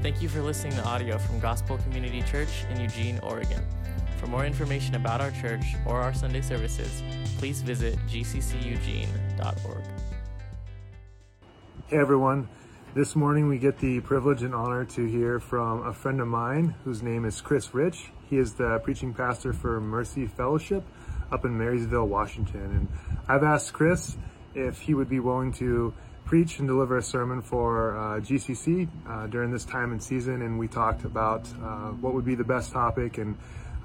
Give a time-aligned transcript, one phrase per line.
[0.00, 3.66] Thank you for listening to audio from Gospel Community Church in Eugene, Oregon.
[4.18, 7.02] For more information about our church or our Sunday services,
[7.36, 9.82] please visit gcceugene.org.
[11.88, 12.48] Hey everyone,
[12.94, 16.76] this morning we get the privilege and honor to hear from a friend of mine
[16.84, 18.12] whose name is Chris Rich.
[18.30, 20.84] He is the preaching pastor for Mercy Fellowship
[21.32, 22.60] up in Marysville, Washington.
[22.60, 22.88] And
[23.26, 24.16] I've asked Chris
[24.54, 25.92] if he would be willing to
[26.28, 30.58] preach and deliver a sermon for uh, GCC uh, during this time and season, and
[30.58, 33.34] we talked about uh, what would be the best topic and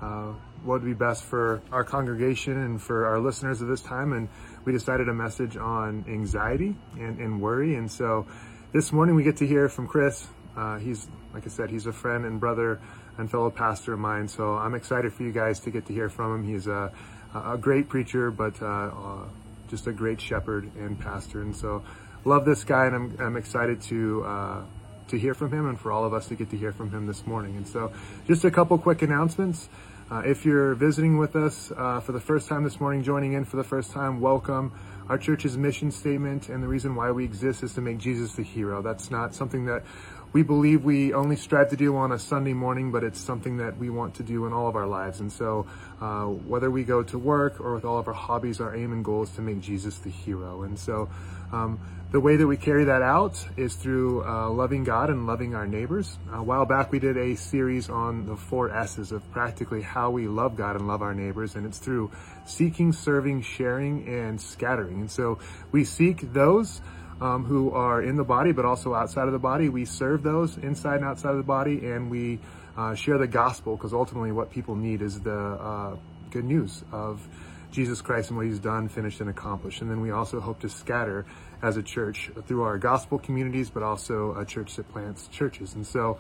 [0.02, 0.34] uh,
[0.66, 4.12] what would be best for our congregation and for our listeners at this time.
[4.12, 4.28] And
[4.66, 7.76] we decided a message on anxiety and, and worry.
[7.76, 8.28] And so
[8.73, 10.28] this morning we get to hear from Chris.
[10.58, 12.82] Uh, he's, like I said, he's a friend and brother
[13.18, 14.28] and fellow pastor of mine.
[14.28, 16.44] So I'm excited for you guys to get to hear from him.
[16.44, 16.92] He's a,
[17.34, 19.28] a great preacher, but uh,
[19.70, 21.42] just a great shepherd and pastor.
[21.42, 21.84] And so
[22.26, 24.62] love this guy, and I'm, I'm excited to uh,
[25.09, 27.08] to hear from him, and for all of us to get to hear from him
[27.08, 27.58] this morning.
[27.58, 27.91] And so,
[28.27, 29.70] just a couple quick announcements.
[30.11, 33.45] Uh, if you're visiting with us uh, for the first time this morning, joining in
[33.45, 34.72] for the first time, welcome.
[35.09, 38.44] Our church's mission statement and the reason why we exist is to make Jesus the
[38.44, 38.81] hero.
[38.81, 39.83] That's not something that
[40.31, 43.78] we believe we only strive to do on a Sunday morning, but it's something that
[43.78, 45.20] we want to do in all of our lives.
[45.20, 45.67] And so,
[46.02, 49.05] uh, whether we go to work or with all of our hobbies, our aim and
[49.05, 50.64] goal is to make Jesus the hero.
[50.64, 51.09] And so,
[51.52, 51.80] um,
[52.14, 55.66] the way that we carry that out is through uh, loving God and loving our
[55.66, 56.20] neighbors.
[56.31, 60.28] A while back, we did a series on the four S's of practically how we
[60.28, 62.11] love God and love our neighbors, and it's through
[62.45, 65.02] seeking, serving, sharing, and scattering.
[65.02, 65.39] And so
[65.72, 66.81] we seek those
[67.20, 69.70] um, who are in the body, but also outside of the body.
[69.70, 72.38] We serve those inside and outside of the body, and we
[72.77, 75.95] uh, share the gospel because ultimately what people need is the uh,
[76.30, 77.27] good news of
[77.73, 79.81] Jesus Christ and what he's done, finished, and accomplished.
[79.81, 81.25] And then we also hope to scatter
[81.64, 85.73] as a church through our gospel communities, but also a church that plants churches.
[85.73, 86.20] And so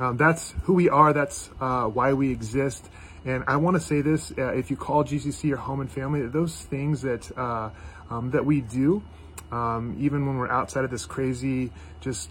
[0.00, 2.88] um, that's who we are, that's uh, why we exist.
[3.24, 6.26] And I want to say this uh, if you call GCC your home and family,
[6.26, 7.70] those things that, uh,
[8.08, 9.02] um, that we do,
[9.52, 12.30] um, even when we're outside of this crazy, just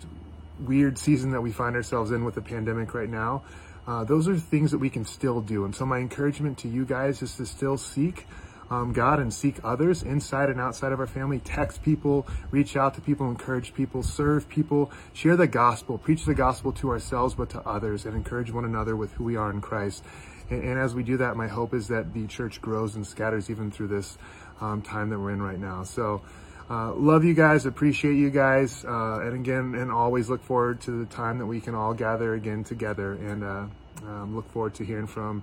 [0.59, 3.44] weird season that we find ourselves in with the pandemic right now,
[3.88, 5.66] uh, those are things that we can still do.
[5.66, 8.25] And so, my encouragement to you guys is to still seek
[8.69, 11.40] um, God and seek others inside and outside of our family.
[11.40, 16.35] Text people, reach out to people, encourage people, serve people, share the gospel, preach the
[16.35, 19.62] gospel to ourselves, but to others, and encourage one another with who we are in
[19.62, 20.03] Christ.
[20.50, 23.50] And, and as we do that, my hope is that the church grows and scatters
[23.50, 24.18] even through this
[24.62, 25.84] um, time that we're in right now.
[25.84, 26.22] So,
[26.69, 30.91] uh, love you guys, appreciate you guys, uh, and again, and always look forward to
[30.91, 33.13] the time that we can all gather again together.
[33.13, 33.66] And uh,
[34.06, 35.41] um, look forward to hearing from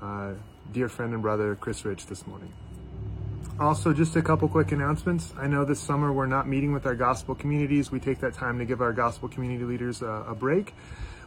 [0.00, 0.34] uh,
[0.72, 2.52] dear friend and brother Chris Rich this morning.
[3.60, 5.34] Also, just a couple quick announcements.
[5.36, 7.90] I know this summer we're not meeting with our gospel communities.
[7.90, 10.74] We take that time to give our gospel community leaders a, a break.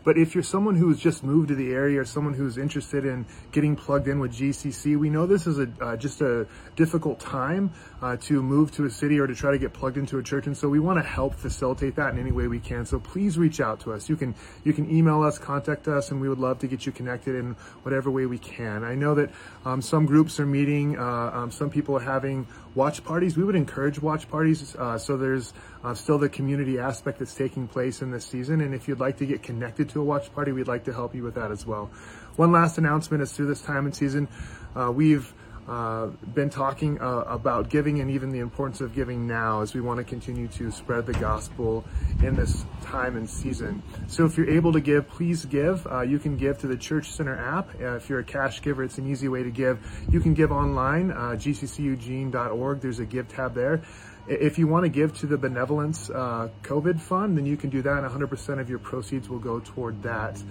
[0.06, 3.25] But if you're someone who's just moved to the area or someone who's interested in
[3.52, 6.47] getting plugged in with GCC, we know this is a uh, just a
[6.78, 10.17] difficult time uh, to move to a city or to try to get plugged into
[10.17, 12.85] a church, and so we want to help facilitate that in any way we can.
[12.85, 14.09] So please reach out to us.
[14.09, 16.91] You can you can email us, contact us, and we would love to get you
[16.91, 18.84] connected in whatever way we can.
[18.84, 19.29] I know that
[19.66, 23.38] um, some groups are meeting, uh, um, some people are having watch parties.
[23.38, 24.75] We would encourage watch parties.
[24.75, 28.62] Uh, so there's uh, still the community aspect that's taking place in this season.
[28.62, 31.13] And if you'd like to get connected to a watch party, we'd like to help
[31.13, 31.91] you with that as well.
[32.35, 34.28] One last announcement is through this time and season,
[34.75, 35.33] uh, we've
[35.67, 39.81] uh, been talking uh, about giving and even the importance of giving now as we
[39.81, 41.83] want to continue to spread the gospel
[42.23, 43.81] in this time and season.
[44.07, 45.85] So if you're able to give, please give.
[45.88, 47.69] Uh, you can give to the Church Center app.
[47.79, 49.79] Uh, if you're a cash giver, it's an easy way to give.
[50.09, 52.81] You can give online, uh, gcceugene.org.
[52.81, 53.81] There's a give tab there.
[54.27, 57.81] If you want to give to the Benevolence uh, COVID Fund, then you can do
[57.81, 60.41] that, and 100% of your proceeds will go toward that.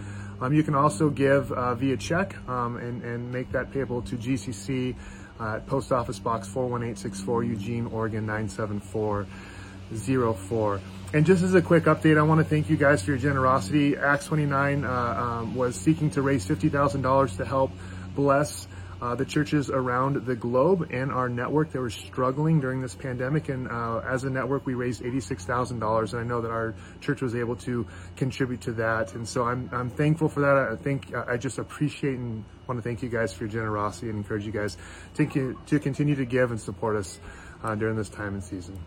[0.41, 4.17] Um, you can also give uh, via check um, and, and make that payable to
[4.17, 4.95] GCC
[5.39, 10.81] uh, Post Office Box 41864, Eugene, Oregon 97404.
[11.13, 13.97] And just as a quick update, I want to thank you guys for your generosity.
[13.97, 17.73] Acts 29 uh, um, was seeking to raise $50,000 to help
[18.15, 18.69] bless
[19.01, 23.49] uh, the churches around the globe and our network that were struggling during this pandemic.
[23.49, 26.13] And uh, as a network, we raised $86,000.
[26.13, 27.87] And I know that our church was able to
[28.17, 29.15] contribute to that.
[29.15, 30.57] And so I'm, I'm thankful for that.
[30.57, 34.19] I think I just appreciate and want to thank you guys for your generosity and
[34.19, 34.77] encourage you guys
[35.15, 37.19] to, to continue to give and support us
[37.63, 38.79] uh, during this time and season.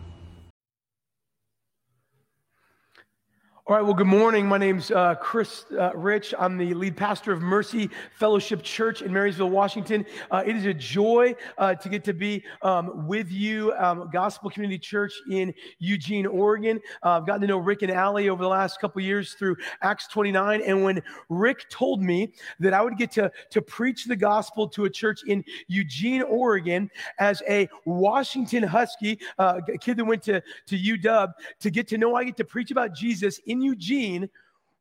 [3.66, 4.46] All right, well, good morning.
[4.46, 6.34] My name's uh, Chris uh, Rich.
[6.38, 10.04] I'm the lead pastor of Mercy Fellowship Church in Marysville, Washington.
[10.30, 14.50] Uh, it is a joy uh, to get to be um, with you, um, Gospel
[14.50, 16.78] Community Church in Eugene, Oregon.
[17.02, 20.08] Uh, I've gotten to know Rick and Allie over the last couple years through Acts
[20.08, 20.60] 29.
[20.60, 24.84] And when Rick told me that I would get to, to preach the gospel to
[24.84, 30.42] a church in Eugene, Oregon, as a Washington Husky, uh, a kid that went to,
[30.66, 34.28] to UW, to get to know I get to preach about Jesus Eugene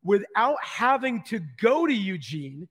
[0.04, 2.68] without having to go to Eugene.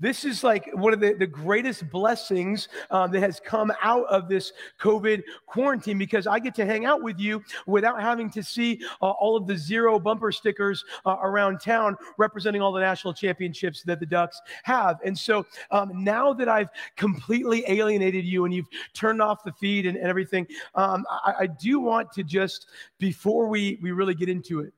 [0.00, 4.28] This is like one of the, the greatest blessings um, that has come out of
[4.28, 8.82] this COVID quarantine because I get to hang out with you without having to see
[9.00, 13.84] uh, all of the zero bumper stickers uh, around town representing all the national championships
[13.84, 14.98] that the Ducks have.
[15.04, 19.86] And so um, now that I've completely alienated you and you've turned off the feed
[19.86, 22.66] and, and everything, um, I, I do want to just,
[22.98, 24.74] before we, we really get into it,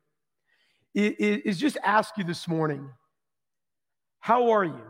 [0.96, 2.88] is just ask you this morning
[4.18, 4.82] how are you?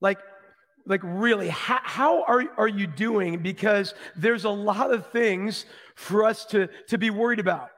[0.00, 0.18] Like,
[0.84, 3.38] like really, how, how are, are you doing?
[3.38, 5.64] Because there's a lot of things
[5.94, 7.70] for us to, to be worried about.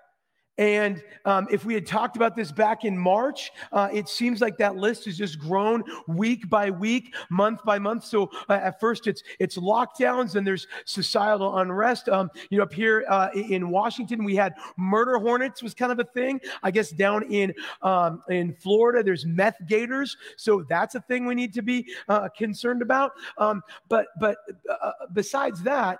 [0.58, 4.56] And um, if we had talked about this back in March, uh, it seems like
[4.58, 8.04] that list has just grown week by week, month by month.
[8.04, 12.08] So uh, at first it's it's lockdowns, and there's societal unrest.
[12.08, 15.98] Um, you know, up here uh, in Washington, we had murder hornets was kind of
[15.98, 16.40] a thing.
[16.62, 17.52] I guess down in
[17.82, 20.16] um, in Florida, there's meth gators.
[20.36, 23.12] So that's a thing we need to be uh, concerned about.
[23.36, 24.38] Um, but but
[24.70, 25.98] uh, besides that,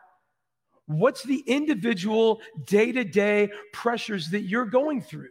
[0.86, 5.28] What's the individual day to day pressures that you're going through?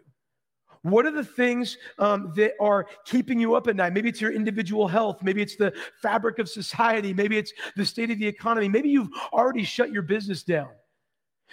[0.81, 3.94] What are the things um, that are keeping you up at night?
[3.94, 5.24] Maybe it's your individual health.
[5.24, 7.12] Maybe it's the fabric of society.
[7.12, 8.69] Maybe it's the state of the economy.
[8.69, 10.69] Maybe you've already shut your business down.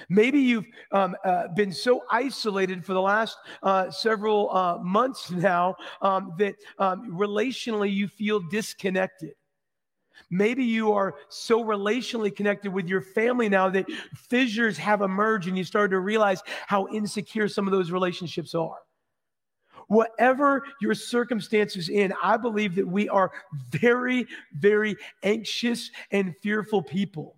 [0.09, 5.77] Maybe you've um, uh, been so isolated for the last uh, several uh, months now
[6.03, 9.33] um, that um, relationally you feel disconnected.
[10.31, 15.57] Maybe you are so relationally connected with your family now that fissures have emerged and
[15.57, 18.79] you start to realize how insecure some of those relationships are.
[19.89, 23.33] Whatever your circumstances in, I believe that we are
[23.69, 27.37] very, very anxious and fearful people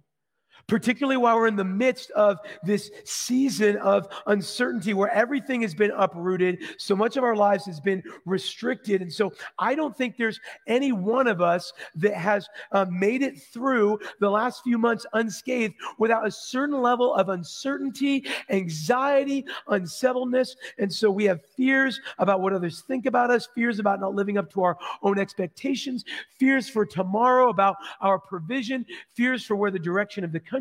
[0.67, 5.93] particularly while we're in the midst of this season of uncertainty where everything has been
[5.97, 6.59] uprooted.
[6.79, 9.03] So much of our lives has been restricted.
[9.03, 13.41] And so I don't think there's any one of us that has uh, made it
[13.41, 20.57] through the last few months unscathed without a certain level of uncertainty, anxiety, unsettledness.
[20.79, 24.39] And so we have fears about what others think about us, fears about not living
[24.39, 26.05] up to our own expectations,
[26.39, 30.54] fears for tomorrow about our provision, fears for where the direction of the country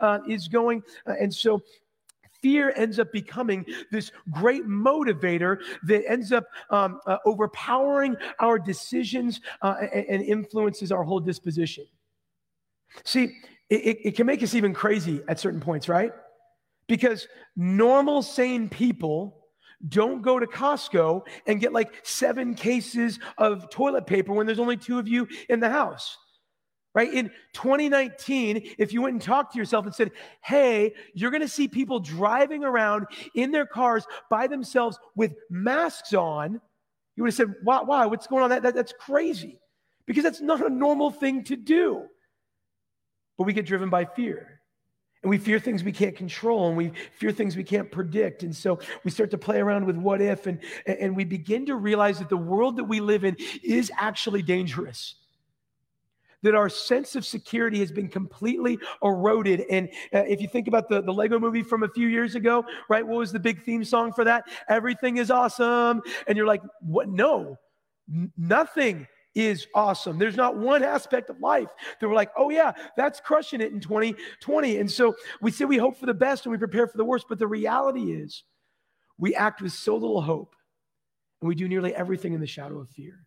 [0.00, 0.82] uh, is going.
[1.06, 1.62] Uh, and so
[2.42, 9.40] fear ends up becoming this great motivator that ends up um, uh, overpowering our decisions
[9.62, 11.84] uh, and, and, influences our whole disposition.
[13.04, 13.36] See,
[13.68, 16.12] it, it, can make us even crazy at certain points, right?
[16.86, 19.44] Because normal, sane people
[19.88, 24.76] don't go to Costco and get like seven cases of toilet paper when there's only
[24.76, 26.16] two of you in the house
[26.96, 27.12] right?
[27.12, 31.48] In 2019, if you went and talked to yourself and said, hey, you're going to
[31.48, 36.58] see people driving around in their cars by themselves with masks on,
[37.14, 37.82] you would have said, why?
[37.82, 38.06] why?
[38.06, 38.48] What's going on?
[38.48, 39.60] That, that, that's crazy
[40.06, 42.02] because that's not a normal thing to do.
[43.36, 44.62] But we get driven by fear.
[45.22, 48.42] And we fear things we can't control and we fear things we can't predict.
[48.42, 51.76] And so we start to play around with what if and, and we begin to
[51.76, 55.16] realize that the world that we live in is actually dangerous
[56.42, 59.64] that our sense of security has been completely eroded.
[59.70, 62.64] And uh, if you think about the, the Lego movie from a few years ago,
[62.88, 63.06] right?
[63.06, 64.44] What was the big theme song for that?
[64.68, 66.02] Everything is awesome.
[66.26, 67.08] And you're like, what?
[67.08, 67.56] No,
[68.12, 70.18] N- nothing is awesome.
[70.18, 71.68] There's not one aspect of life
[72.00, 74.78] that we're like, oh, yeah, that's crushing it in 2020.
[74.78, 77.26] And so we say we hope for the best and we prepare for the worst.
[77.28, 78.44] But the reality is,
[79.18, 80.54] we act with so little hope
[81.40, 83.25] and we do nearly everything in the shadow of fear.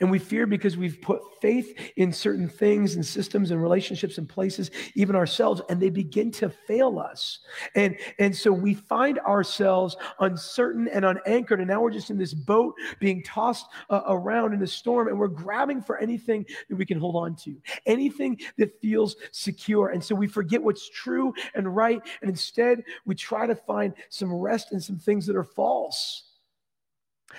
[0.00, 4.28] And we fear because we've put faith in certain things and systems and relationships and
[4.28, 7.40] places, even ourselves, and they begin to fail us.
[7.74, 11.60] And, and so we find ourselves uncertain and unanchored.
[11.60, 15.18] And now we're just in this boat being tossed uh, around in a storm, and
[15.18, 19.88] we're grabbing for anything that we can hold on to, anything that feels secure.
[19.88, 22.00] And so we forget what's true and right.
[22.20, 26.33] And instead, we try to find some rest in some things that are false.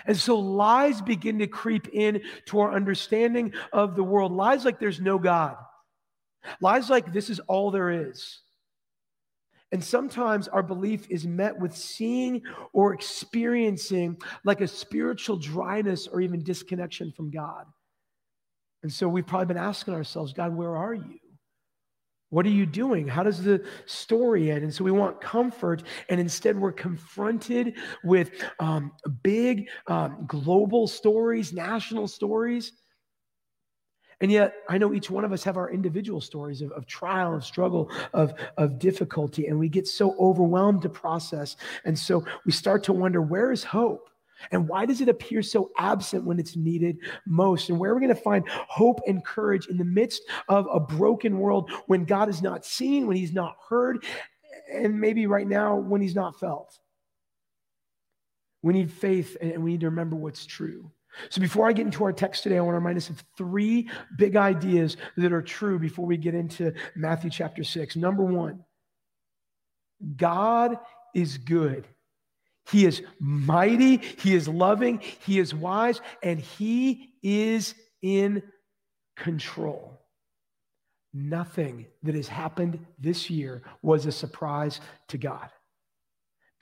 [0.05, 4.31] And so lies begin to creep in to our understanding of the world.
[4.31, 5.55] Lies like there's no God.
[6.61, 8.41] Lies like this is all there is.
[9.71, 16.21] And sometimes our belief is met with seeing or experiencing like a spiritual dryness or
[16.21, 17.65] even disconnection from God.
[18.83, 21.19] And so we've probably been asking ourselves, God, where are you?
[22.35, 23.07] What are you doing?
[23.07, 24.65] How does the story end?
[24.65, 28.91] And so we want comfort, and instead we're confronted with um,
[29.23, 32.73] big um, global stories, national stories.
[34.19, 37.33] And yet, I know each one of us have our individual stories of, of trial,
[37.33, 41.55] of struggle, of, of difficulty, and we get so overwhelmed to process.
[41.85, 44.09] And so we start to wonder where is hope?
[44.51, 47.69] And why does it appear so absent when it's needed most?
[47.69, 50.79] And where are we going to find hope and courage in the midst of a
[50.79, 54.03] broken world when God is not seen, when He's not heard,
[54.73, 56.77] and maybe right now when He's not felt?
[58.61, 60.91] We need faith and we need to remember what's true.
[61.29, 63.89] So, before I get into our text today, I want to remind us of three
[64.17, 67.95] big ideas that are true before we get into Matthew chapter 6.
[67.95, 68.63] Number one,
[70.17, 70.77] God
[71.13, 71.87] is good.
[72.69, 78.43] He is mighty, He is loving, He is wise, and He is in
[79.15, 79.99] control.
[81.13, 85.49] Nothing that has happened this year was a surprise to God.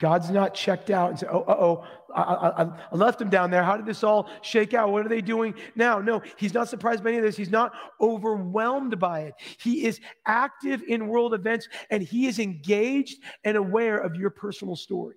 [0.00, 1.84] God's not checked out and said, oh, oh,
[2.14, 3.62] I, I, I, left him down there.
[3.62, 4.90] How did this all shake out?
[4.90, 5.98] What are they doing now?
[5.98, 7.36] No, he's not surprised by any of this.
[7.36, 9.34] He's not overwhelmed by it.
[9.58, 14.76] He is active in world events and he is engaged and aware of your personal
[14.76, 15.16] story.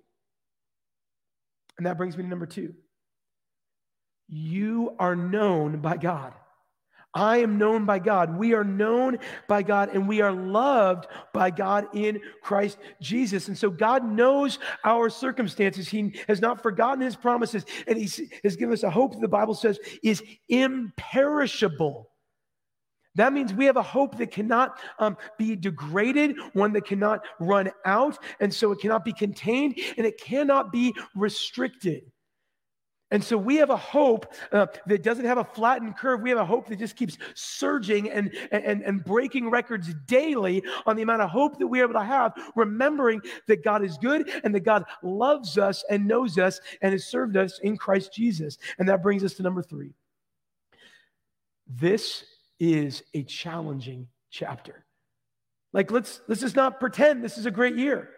[1.78, 2.74] And that brings me to number two.
[4.28, 6.34] You are known by God.
[7.14, 8.36] I am known by God.
[8.36, 9.18] We are known
[9.48, 13.48] by God and we are loved by God in Christ Jesus.
[13.48, 15.88] And so God knows our circumstances.
[15.88, 19.28] He has not forgotten his promises and he has given us a hope that the
[19.28, 22.07] Bible says is imperishable.
[23.18, 27.72] That means we have a hope that cannot um, be degraded, one that cannot run
[27.84, 32.12] out, and so it cannot be contained and it cannot be restricted.
[33.10, 36.20] And so we have a hope uh, that doesn't have a flattened curve.
[36.20, 40.94] We have a hope that just keeps surging and, and, and breaking records daily on
[40.94, 44.54] the amount of hope that we're able to have, remembering that God is good and
[44.54, 48.58] that God loves us and knows us and has served us in Christ Jesus.
[48.78, 49.90] And that brings us to number three.
[51.66, 52.22] This
[52.60, 54.84] is a challenging chapter.
[55.72, 58.10] Like, let's, let's just not pretend this is a great year.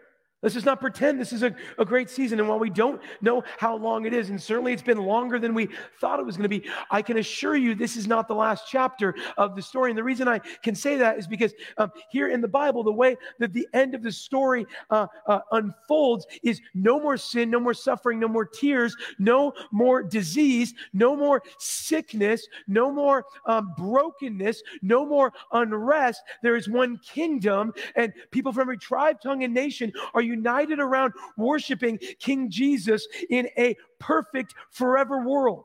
[0.42, 2.40] Let's just not pretend this is a, a great season.
[2.40, 5.52] And while we don't know how long it is, and certainly it's been longer than
[5.52, 5.68] we
[6.00, 8.64] thought it was going to be, I can assure you this is not the last
[8.66, 9.90] chapter of the story.
[9.90, 12.90] And the reason I can say that is because um, here in the Bible, the
[12.92, 17.61] way that the end of the story uh, uh, unfolds is no more sin, no
[17.61, 24.62] more suffering, no more tears, no more disease, no more sickness, no more um, brokenness,
[24.80, 26.23] no more unrest.
[26.42, 31.12] There is one kingdom, and people from every tribe, tongue, and nation are united around
[31.37, 35.64] worshiping King Jesus in a perfect forever world.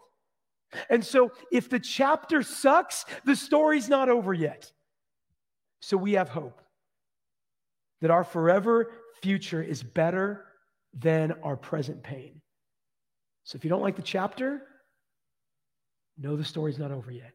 [0.90, 4.72] And so, if the chapter sucks, the story's not over yet.
[5.80, 6.62] So, we have hope
[8.02, 8.92] that our forever
[9.22, 10.46] future is better
[10.94, 12.42] than our present pain.
[13.44, 14.64] So, if you don't like the chapter,
[16.18, 17.34] know the story's not over yet.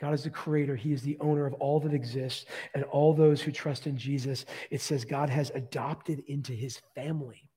[0.00, 0.76] God is the creator.
[0.76, 4.44] He is the owner of all that exists and all those who trust in Jesus.
[4.70, 7.48] It says God has adopted into his family.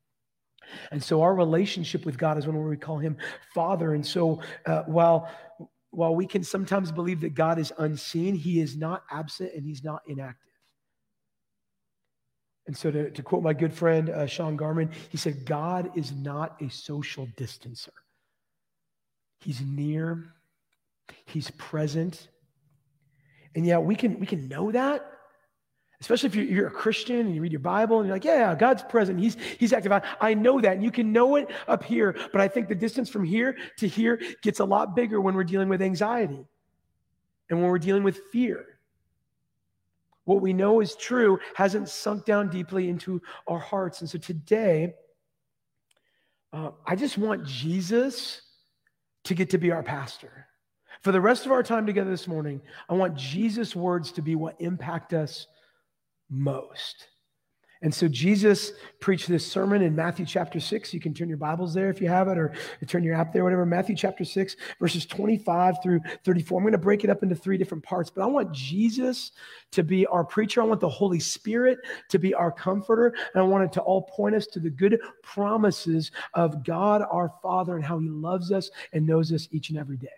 [0.91, 3.17] And so our relationship with God is one where we call him
[3.53, 3.93] Father.
[3.93, 5.29] And so uh, while,
[5.91, 9.84] while we can sometimes believe that God is unseen, he is not absent and he's
[9.84, 10.50] not inactive.
[12.67, 16.12] And so, to, to quote my good friend uh, Sean Garman, he said, God is
[16.12, 17.89] not a social distancer.
[19.41, 20.36] He's near,
[21.25, 22.30] He's present.
[23.56, 25.06] And yeah, we can, we can know that,
[26.01, 28.56] especially if you're, you're, a Christian and you read your Bible and you're like, yeah,
[28.56, 29.20] God's present.
[29.20, 29.92] He's, he's active.
[29.92, 30.74] I, I know that.
[30.74, 32.16] And you can know it up here.
[32.32, 35.44] But I think the distance from here to here gets a lot bigger when we're
[35.44, 36.46] dealing with anxiety
[37.50, 38.66] and when we're dealing with fear.
[40.25, 44.01] What we know is true hasn't sunk down deeply into our hearts.
[44.01, 44.94] And so today,
[46.54, 48.42] uh, I just want Jesus
[49.24, 50.46] to get to be our pastor.
[51.01, 54.36] For the rest of our time together this morning, I want Jesus' words to be
[54.36, 55.48] what impact us
[56.29, 57.08] most.
[57.82, 60.94] And so Jesus preached this sermon in Matthew chapter 6.
[60.94, 62.53] You can turn your Bibles there if you have it, or
[62.86, 63.65] turn your app there, whatever.
[63.65, 66.60] Matthew chapter 6, verses 25 through 34.
[66.60, 69.32] I'm going to break it up into three different parts, but I want Jesus
[69.72, 70.62] to be our preacher.
[70.62, 71.77] I want the Holy Spirit
[72.10, 73.15] to be our comforter.
[73.34, 77.32] And I want it to all point us to the good promises of God our
[77.41, 80.10] Father and how he loves us and knows us each and every day.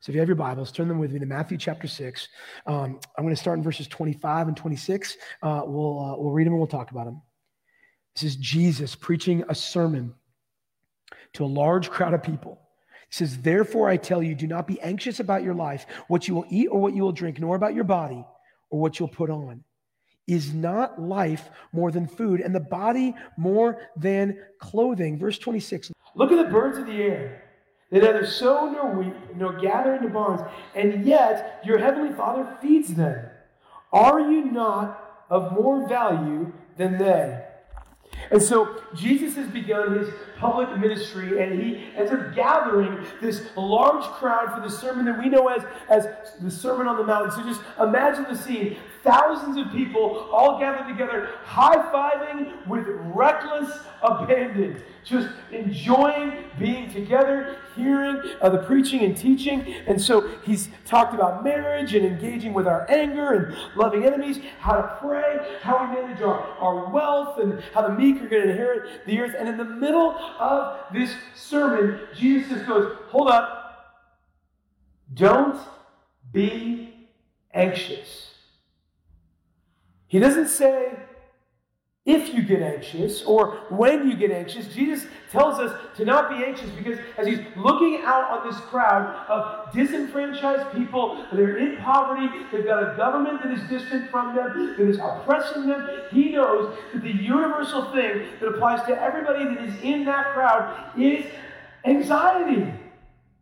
[0.00, 2.28] So if you have your Bibles, turn them with me to Matthew chapter 6.
[2.66, 5.16] Um, I'm going to start in verses 25 and 26.
[5.42, 7.20] Uh, we'll, uh, we'll read them and we'll talk about them.
[8.14, 10.14] This is Jesus preaching a sermon
[11.34, 12.60] to a large crowd of people.
[13.08, 16.34] He says, Therefore I tell you, do not be anxious about your life, what you
[16.34, 18.24] will eat or what you will drink, nor about your body
[18.70, 19.64] or what you'll put on.
[20.26, 25.18] Is not life more than food, and the body more than clothing?
[25.18, 25.90] Verse 26.
[26.14, 27.47] Look at the birds of the air.
[27.90, 30.42] They neither sow nor reap nor gather into barns,
[30.74, 33.26] and yet your heavenly Father feeds them.
[33.92, 37.44] Are you not of more value than they?
[38.30, 44.04] And so Jesus has begun his public ministry, and he ends up gathering this large
[44.04, 46.06] crowd for the sermon that we know as, as
[46.40, 47.32] the Sermon on the Mount.
[47.32, 53.70] So just imagine the scene thousands of people all gathered together, high fiving with reckless
[54.02, 59.74] abandon, just enjoying being together, hearing uh, the preaching and teaching.
[59.86, 64.74] And so he's talked about marriage and engaging with our anger and loving enemies, how
[64.74, 68.50] to pray, how we manage our, our wealth, and how the meek are going to
[68.50, 69.34] inherit the earth.
[69.38, 73.54] And in the middle of this sermon, Jesus just goes, Hold up.
[75.14, 75.58] Don't
[76.32, 76.94] be
[77.52, 78.34] anxious.
[80.06, 80.92] He doesn't say
[82.08, 84.66] if you get anxious or when you get anxious.
[84.68, 89.14] Jesus tells us to not be anxious because as he's looking out on this crowd
[89.28, 94.74] of disenfranchised people, they're in poverty, they've got a government that is distant from them,
[94.78, 99.62] that is oppressing them, he knows that the universal thing that applies to everybody that
[99.64, 101.26] is in that crowd is
[101.84, 102.72] anxiety.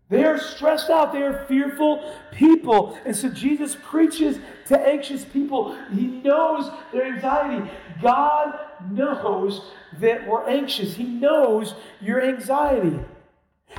[0.09, 1.13] They are stressed out.
[1.13, 2.97] They are fearful people.
[3.05, 5.77] And so Jesus preaches to anxious people.
[5.93, 7.71] He knows their anxiety.
[8.01, 8.57] God
[8.91, 10.95] knows that we're anxious.
[10.95, 13.01] He knows your anxiety.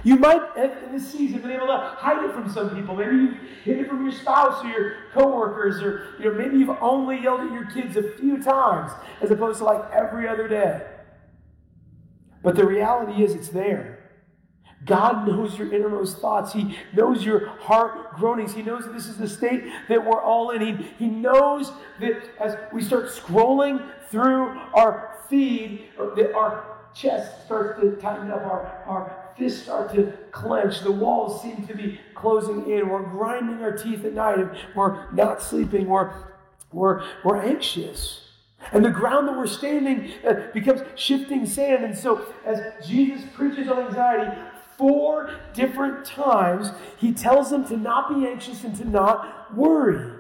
[0.03, 2.95] You might, in this season, been able to hide it from some people.
[2.95, 6.77] Maybe you've hid it from your spouse or your coworkers, or you know, maybe you've
[6.81, 8.91] only yelled at your kids a few times
[9.21, 10.85] as opposed to like every other day.
[12.43, 13.96] But the reality is, it's there.
[14.87, 16.53] God knows your innermost thoughts.
[16.53, 18.53] He knows your heart groanings.
[18.53, 20.61] He knows that this is the state that we're all in.
[20.61, 27.81] He, he knows that as we start scrolling through our feed, that our chest starts
[27.81, 32.69] to tighten up, our, our fists start to clench, the walls seem to be closing
[32.69, 32.89] in.
[32.89, 35.87] We're grinding our teeth at night, and we're not sleeping.
[35.87, 36.11] We're,
[36.71, 38.23] we're, we're anxious.
[38.71, 41.85] And the ground that we're standing uh, becomes shifting sand.
[41.85, 44.35] And so, as Jesus preaches on anxiety,
[44.77, 50.13] four different times, he tells them to not be anxious and to not worry.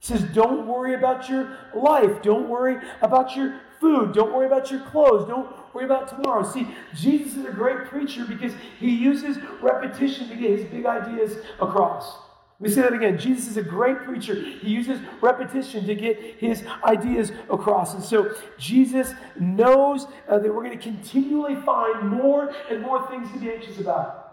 [0.00, 2.22] He says, Don't worry about your life.
[2.22, 4.12] Don't worry about your food.
[4.12, 5.28] Don't worry about your clothes.
[5.28, 6.42] Don't worry about tomorrow.
[6.42, 11.36] See, Jesus is a great preacher because he uses repetition to get his big ideas
[11.60, 12.27] across.
[12.60, 13.16] Me say that again.
[13.18, 14.34] Jesus is a great preacher.
[14.34, 17.94] He uses repetition to get his ideas across.
[17.94, 23.30] And so Jesus knows uh, that we're going to continually find more and more things
[23.32, 24.28] to be anxious about.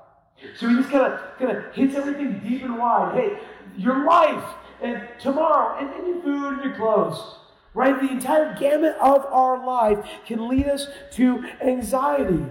[0.57, 3.13] So he just kind of kind of hits everything deep and wide.
[3.15, 3.39] Hey,
[3.77, 4.43] your life
[4.81, 7.37] and tomorrow and, and your food and your clothes.
[7.73, 7.99] Right?
[7.99, 12.45] The entire gamut of our life can lead us to anxiety.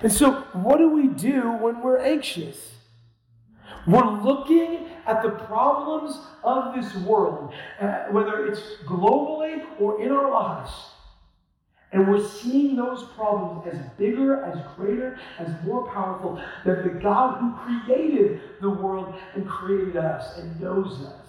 [0.00, 2.77] And so, what do we do when we're anxious?
[3.88, 10.30] We're looking at the problems of this world, uh, whether it's globally or in our
[10.30, 10.70] lives.
[11.92, 17.40] And we're seeing those problems as bigger, as greater, as more powerful than the God
[17.40, 21.28] who created the world and created us and knows us.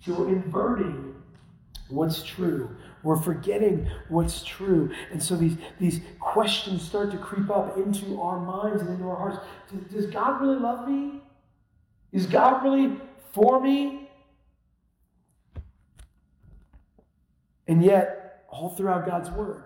[0.00, 1.16] So we're inverting
[1.88, 2.70] what's true.
[3.08, 4.92] We're forgetting what's true.
[5.10, 9.16] And so these, these questions start to creep up into our minds and into our
[9.16, 9.38] hearts.
[9.72, 11.22] Does, does God really love me?
[12.12, 13.00] Is God really
[13.32, 14.10] for me?
[17.66, 19.62] And yet, all throughout God's Word,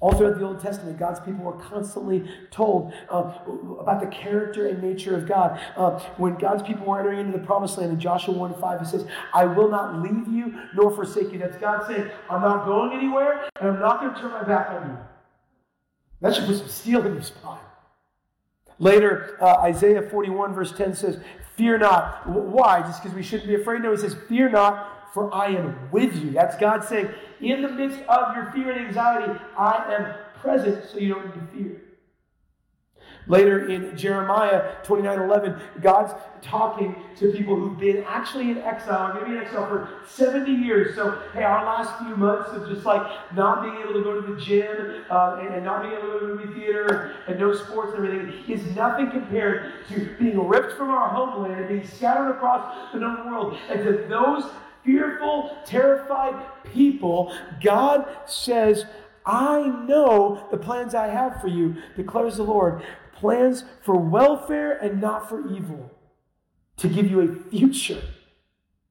[0.00, 3.32] all throughout the Old Testament, God's people were constantly told uh,
[3.78, 5.60] about the character and nature of God.
[5.76, 8.86] Uh, when God's people were entering into the promised land in Joshua 1 5, he
[8.86, 11.38] says, I will not leave you nor forsake you.
[11.38, 14.70] That's God saying, I'm not going anywhere and I'm not going to turn my back
[14.70, 14.98] on you.
[16.22, 17.58] That should put some steel in your spine.
[18.78, 21.20] Later, uh, Isaiah 41, verse 10 says,
[21.56, 22.26] Fear not.
[22.26, 22.80] Why?
[22.80, 23.82] Just because we shouldn't be afraid?
[23.82, 26.30] No, he says, Fear not, for I am with you.
[26.30, 27.08] That's God saying,
[27.40, 31.34] In the midst of your fear and anxiety, I am present, so you don't need
[31.34, 31.82] to fear.
[33.26, 39.36] Later in Jeremiah 29 11, God's talking to people who've been actually in exile, maybe
[39.36, 40.96] in exile for 70 years.
[40.96, 43.02] So, hey, our last few months of just like
[43.36, 46.08] not being able to go to the gym uh, and, and, not being able to
[46.08, 50.48] go to the movie theater and no sports and everything is nothing compared to being
[50.48, 53.56] ripped from our homeland and being scattered across the known world.
[53.68, 54.50] And to those
[54.84, 58.84] fearful, terrified people, God says,
[59.26, 65.00] I know the plans I have for you, declares the Lord plans for welfare and
[65.00, 65.90] not for evil,
[66.78, 68.02] to give you a future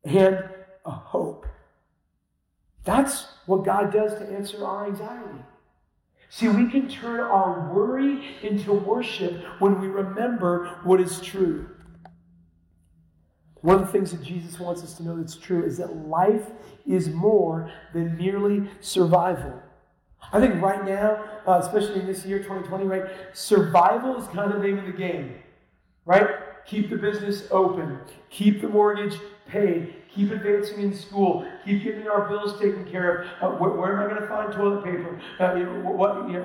[0.04, 0.44] and
[0.86, 1.48] a hope.
[2.84, 5.44] That's what God does to answer our anxiety.
[6.30, 11.70] See, we can turn our worry into worship when we remember what is true.
[13.62, 16.48] One of the things that Jesus wants us to know that's true is that life
[16.88, 19.62] is more than merely survival.
[20.32, 24.62] I think right now, uh, especially in this year, 2020, right, survival is kind of
[24.62, 25.36] the name of the game,
[26.06, 26.30] right?
[26.66, 32.28] Keep the business open, keep the mortgage paid, keep advancing in school, keep getting our
[32.28, 33.54] bills taken care of.
[33.54, 35.20] Uh, where, where, am I going to find toilet paper?
[35.40, 36.44] Uh, you know, what, you know,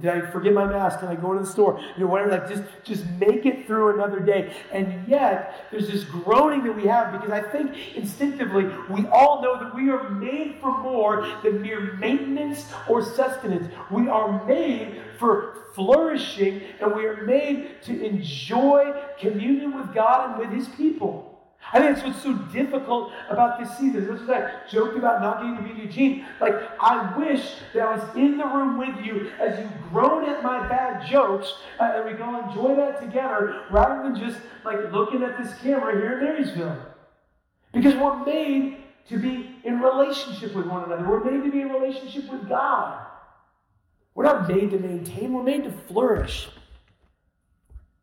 [0.00, 1.00] did I forget my mask?
[1.00, 1.80] Can I go to the store?
[1.96, 2.30] You know, whatever.
[2.30, 4.52] Like, just just make it through another day.
[4.72, 9.58] And yet, there's this groaning that we have because I think instinctively we all know
[9.62, 13.72] that we are made for more than mere maintenance or sustenance.
[13.90, 20.38] We are made for flourishing, and we are made to enjoy communion with God and
[20.38, 21.37] with His people.
[21.72, 24.06] I think that's what's so difficult about this season.
[24.06, 26.24] This is I joked about not getting to be Eugene.
[26.40, 30.42] Like, I wish that I was in the room with you as you groan at
[30.42, 35.22] my bad jokes, uh, and we go enjoy that together rather than just like looking
[35.22, 36.78] at this camera here in Marysville.
[37.74, 41.06] Because we're made to be in relationship with one another.
[41.06, 43.06] We're made to be in relationship with God.
[44.14, 46.48] We're not made to maintain, we're made to flourish.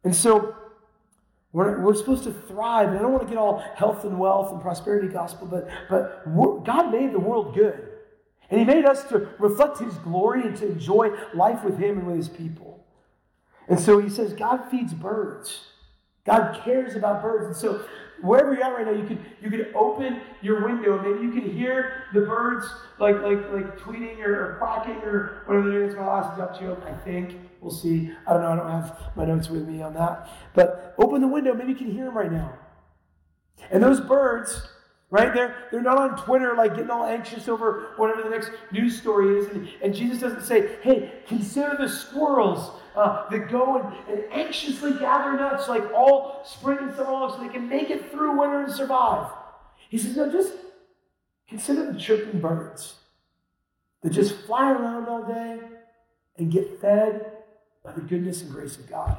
[0.04, 0.56] And so
[1.56, 2.90] we're, we're supposed to thrive.
[2.90, 6.26] And I don't want to get all health and wealth and prosperity gospel, but, but
[6.66, 7.92] God made the world good.
[8.50, 12.08] And He made us to reflect His glory and to enjoy life with Him and
[12.08, 12.86] with His people.
[13.70, 15.68] And so He says, God feeds birds.
[16.26, 17.46] God cares about birds.
[17.46, 17.86] And so
[18.22, 21.32] wherever you're at right now, you could you could open your window and maybe you
[21.32, 22.66] can hear the birds
[23.00, 25.88] like like like tweeting or, quacking or whatever doing.
[25.88, 27.40] It's my last duck joke, I think.
[27.66, 28.12] We'll see.
[28.28, 28.52] I don't know.
[28.52, 30.30] I don't have my notes with me on that.
[30.54, 31.52] But open the window.
[31.56, 32.54] Maybe you can hear them right now.
[33.72, 34.68] And those birds,
[35.10, 35.34] right?
[35.34, 39.40] They're, they're not on Twitter like getting all anxious over whatever the next news story
[39.40, 39.48] is.
[39.48, 44.94] And, and Jesus doesn't say, hey, consider the squirrels uh, that go and, and anxiously
[45.00, 48.62] gather nuts like all spring and summer long so they can make it through winter
[48.62, 49.32] and survive.
[49.90, 50.54] He says, no, just
[51.50, 52.94] consider the chirping birds
[54.04, 55.62] that just fly around all day
[56.38, 57.32] and get fed
[57.86, 59.18] by the goodness and grace of God.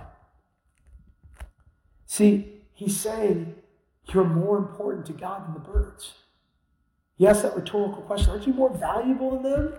[2.06, 3.54] See, he's saying
[4.12, 6.14] you're more important to God than the birds.
[7.16, 9.74] He asked that rhetorical question Aren't you more valuable than them?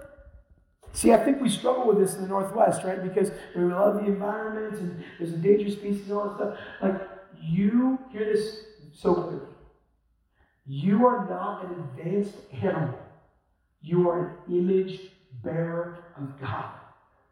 [0.94, 3.04] See, I think we struggle with this in the Northwest, right?
[3.04, 6.58] Because we love the environment and there's endangered species and all that stuff.
[6.82, 7.02] Like,
[7.40, 8.62] you hear this
[8.94, 9.46] so clearly.
[10.66, 13.00] You are not an advanced animal.
[13.82, 15.00] You are an image
[15.44, 16.72] bearer of God,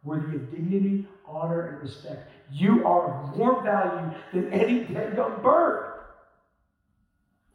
[0.04, 2.32] worthy of dignity, honor, and respect.
[2.52, 5.94] You are more value than any dead young bird.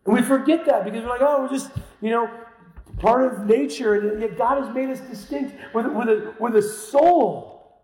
[0.04, 2.30] And we forget that because we're like, oh, we're just, you know,
[2.98, 6.62] part of nature, and yet God has made us distinct with, with, a, with a
[6.62, 7.80] soul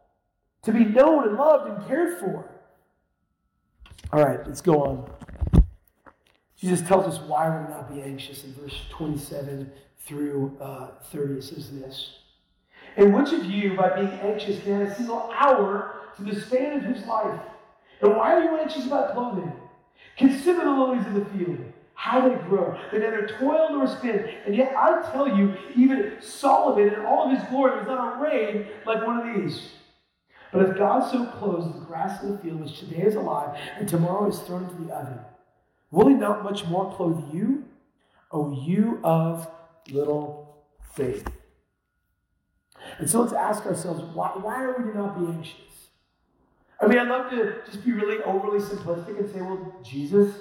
[0.63, 2.51] to be known and loved and cared for.
[4.13, 5.11] All right, let's go on.
[6.57, 9.71] Jesus tells us why we're not be anxious in verse 27
[10.01, 11.35] through uh, 30.
[11.35, 12.19] It says this.
[12.97, 16.79] And which of you, by being anxious, can add a single hour to the span
[16.79, 17.41] of his life?
[18.01, 19.53] And why are you anxious about clothing?
[20.17, 21.59] Consider the lilies of the field
[21.97, 22.79] how they grow.
[22.93, 24.31] They neither toil nor spin.
[24.45, 28.69] And yet I tell you, even Solomon in all of his glory was not arrayed
[28.85, 29.71] like one of these.
[30.53, 33.89] But if God so clothes the grass of the field, which today is alive and
[33.89, 35.19] tomorrow is thrown into the oven,
[35.91, 37.65] will he not much more clothe you,
[38.31, 39.51] O you of
[39.91, 41.27] little faith?
[42.99, 45.61] And so let's ask ourselves, why, why are we to not be anxious?
[46.81, 50.35] I mean, I'd love to just be really overly simplistic and say, well, Jesus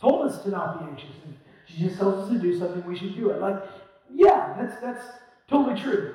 [0.00, 1.16] told us to not be anxious.
[1.24, 1.36] And
[1.78, 3.40] just tells us to do something, we should do it.
[3.40, 3.62] Like,
[4.12, 5.06] yeah, that's that's
[5.48, 6.14] totally true.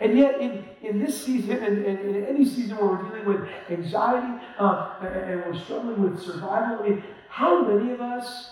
[0.00, 3.48] And yet, in, in this season, and, and in any season where we're dealing with
[3.70, 8.50] anxiety uh, and we're struggling with survival, I mean, how many of us,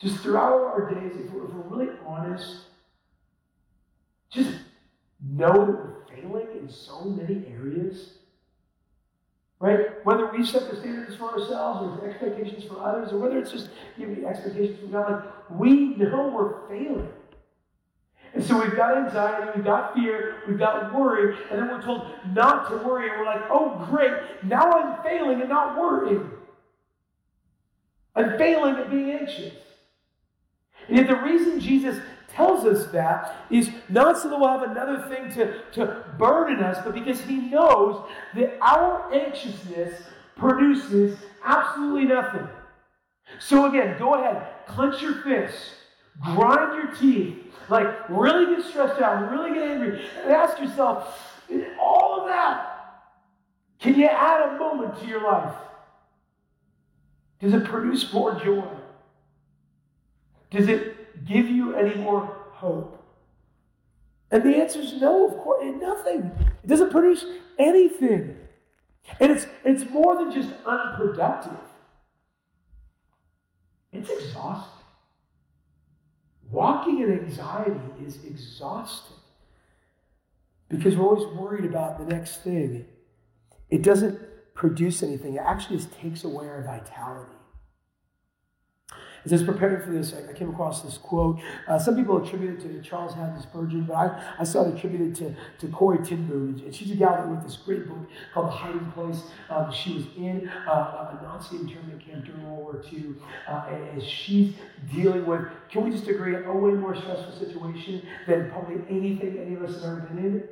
[0.00, 2.62] just throughout our days, if we're, if we're really honest,
[4.30, 4.50] just
[5.32, 8.10] know that we're failing in so many areas?
[9.58, 10.04] Right?
[10.04, 13.70] Whether we set the standards for ourselves or expectations for others, or whether it's just
[13.98, 17.08] giving expectations from God, like we know we're failing.
[18.34, 22.10] And so we've got anxiety, we've got fear, we've got worry, and then we're told
[22.34, 24.12] not to worry, and we're like, oh, great,
[24.44, 26.30] now I'm failing and not worrying.
[28.14, 29.54] I'm failing at being anxious.
[30.88, 31.98] And yet, the reason Jesus
[32.36, 36.78] tells us that is not so that we'll have another thing to, to burden us,
[36.84, 40.02] but because he knows that our anxiousness
[40.36, 42.46] produces absolutely nothing.
[43.38, 45.70] So, again, go ahead, clench your fists,
[46.22, 51.42] grind your teeth, like really get stressed out, really get angry, and ask yourself,
[51.80, 52.72] all of that,
[53.80, 55.54] can you add a moment to your life?
[57.40, 58.66] Does it produce more joy?
[60.50, 60.95] Does it
[61.26, 63.02] give you any more hope?
[64.30, 66.30] And the answer is no, of course, nothing.
[66.62, 67.24] It doesn't produce
[67.58, 68.36] anything.
[69.20, 71.58] And it's, it's more than just unproductive,
[73.92, 74.72] it's exhausting.
[76.50, 79.16] Walking in anxiety is exhausting
[80.68, 82.86] because we're always worried about the next thing.
[83.68, 84.18] It doesn't
[84.54, 87.35] produce anything, it actually just takes away our vitality.
[89.26, 91.40] As I was preparing for this, I came across this quote.
[91.66, 95.16] Uh, some people attribute it to Charles Haddon Spurgeon, but I, I saw it attributed
[95.16, 95.34] to,
[95.66, 96.62] to Corrie ten Boom.
[96.64, 99.24] And she's a gal that wrote this great book called The Hiding Place.
[99.50, 103.14] Um, she was in uh, a Nazi internment camp during World War II,
[103.48, 104.54] uh, and she's
[104.94, 105.40] dealing with,
[105.72, 109.74] can we just agree, a way more stressful situation than probably anything any of us
[109.74, 110.44] have ever been in?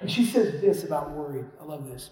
[0.00, 1.44] And she says this about worry.
[1.60, 2.08] I love this.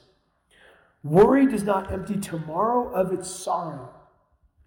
[1.02, 3.94] Worry does not empty tomorrow of its sorrow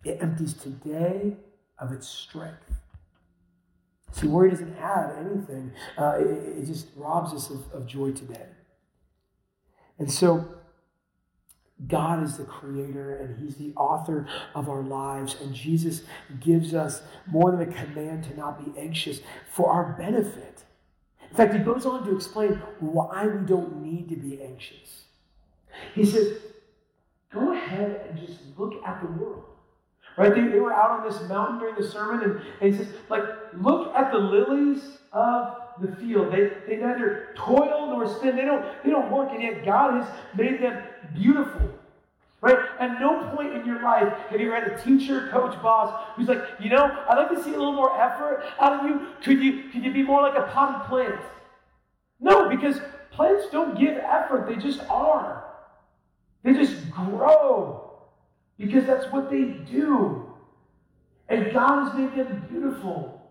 [0.03, 1.35] it empties today
[1.79, 2.81] of its strength.
[4.11, 8.45] See, worry doesn't add anything, uh, it, it, just robs us of, of joy today.
[9.99, 10.55] And so,
[11.87, 15.37] God is the creator and He's the author of our lives.
[15.41, 16.03] And Jesus
[16.39, 20.63] gives us more than a command to not be anxious for our benefit.
[21.29, 25.05] In fact, He goes on to explain why we don't need to be anxious.
[25.95, 26.37] He says,
[27.31, 29.50] Go ahead and just look at the world.
[30.17, 30.33] Right?
[30.33, 33.23] They, they were out on this mountain during the sermon, and, and he says, like,
[33.53, 36.31] look at the lilies of the field.
[36.31, 38.35] They, they neither toil nor spin.
[38.35, 41.69] They don't, they don't work, and yet God has made them beautiful.
[42.41, 42.57] Right?
[42.79, 46.41] At no point in your life have you had a teacher, coach, boss who's like,
[46.59, 49.07] you know, I'd like to see a little more effort out of you.
[49.23, 51.21] Could you, could you be more like a potted plant?
[52.19, 55.43] No, because plants don't give effort, they just are.
[56.43, 57.90] They just grow
[58.61, 60.31] because that's what they do.
[61.27, 63.21] And God has made them beautiful.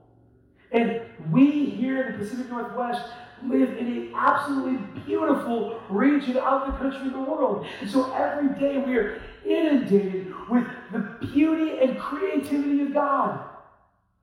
[0.73, 3.11] And we here in the Pacific Northwest
[3.47, 7.67] live in an absolutely beautiful region of the country of the world.
[7.81, 10.99] And so every day we are inundated with the
[11.33, 13.41] beauty and creativity of God.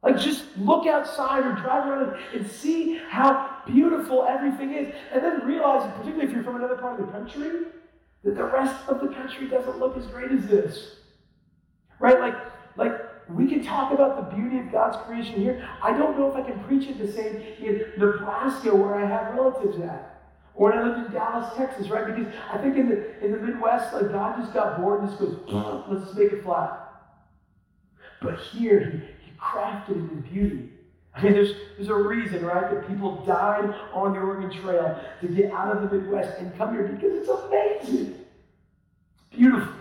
[0.04, 4.93] Like just look outside or drive around and see how beautiful everything is.
[5.12, 7.65] And then realize, particularly if you're from another part of the country,
[8.24, 10.96] that the rest of the country doesn't look as great as this.
[11.99, 12.19] Right?
[12.19, 12.36] Like,
[12.75, 12.93] like
[13.29, 15.67] we can talk about the beauty of God's creation here.
[15.81, 19.36] I don't know if I can preach it the same in Nebraska where I have
[19.36, 20.13] relatives at.
[20.55, 22.07] Or when I lived in Dallas, Texas, right?
[22.07, 25.19] Because I think in the in the Midwest, like God just got bored and just
[25.19, 25.38] goes,
[25.88, 26.88] let's just make it flat.
[28.21, 28.97] But here he,
[29.29, 30.69] he crafted it in beauty.
[31.13, 35.27] I mean, there's, there's a reason, right, that people died on the Oregon Trail to
[35.27, 38.13] get out of the Midwest and come here because it's amazing.
[39.15, 39.73] It's beautiful.